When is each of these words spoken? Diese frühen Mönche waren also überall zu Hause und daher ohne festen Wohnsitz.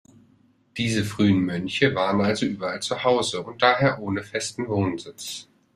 Diese 0.77 1.05
frühen 1.05 1.41
Mönche 1.45 1.93
waren 1.93 2.21
also 2.21 2.47
überall 2.47 2.81
zu 2.81 3.03
Hause 3.03 3.43
und 3.43 3.61
daher 3.61 3.99
ohne 4.01 4.23
festen 4.23 4.67
Wohnsitz. 4.67 5.47